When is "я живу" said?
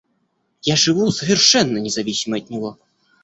0.63-1.11